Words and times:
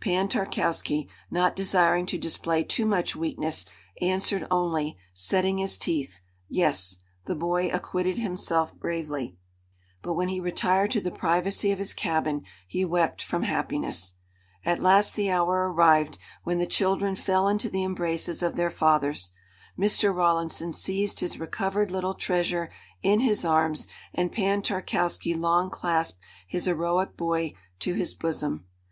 Pan 0.00 0.28
Tarkowski, 0.28 1.08
not 1.32 1.56
desiring 1.56 2.06
to 2.06 2.16
display 2.16 2.62
too 2.62 2.86
much 2.86 3.16
weakness, 3.16 3.66
answered 4.00 4.46
only, 4.48 4.96
setting 5.12 5.58
his 5.58 5.76
teeth, 5.76 6.20
"Yes! 6.48 6.98
The 7.24 7.34
boy 7.34 7.66
acquitted 7.70 8.16
himself 8.16 8.72
bravely," 8.76 9.36
but 10.00 10.12
when 10.12 10.28
he 10.28 10.38
retired 10.38 10.92
to 10.92 11.00
the 11.00 11.10
privacy 11.10 11.72
of 11.72 11.80
his 11.80 11.92
cabin 11.92 12.44
he 12.68 12.84
wept 12.84 13.20
from 13.20 13.42
happiness. 13.42 14.14
At 14.64 14.78
last 14.80 15.16
the 15.16 15.28
hour 15.28 15.68
arrived 15.68 16.20
when 16.44 16.58
the 16.60 16.68
children 16.68 17.16
fell 17.16 17.48
into 17.48 17.68
the 17.68 17.82
embraces 17.82 18.44
of 18.44 18.54
their 18.54 18.70
fathers. 18.70 19.32
Mr. 19.76 20.14
Rawlinson 20.14 20.72
seized 20.72 21.18
his 21.18 21.40
recovered 21.40 21.90
little 21.90 22.14
treasure 22.14 22.70
in 23.02 23.18
his 23.18 23.44
arms 23.44 23.88
and 24.14 24.30
Pan 24.30 24.62
Tarkowski 24.62 25.34
long 25.34 25.68
clasped 25.68 26.20
his 26.46 26.66
heroic 26.66 27.16
boy 27.16 27.54
to 27.80 27.94
his 27.94 28.14
bosom. 28.14 28.68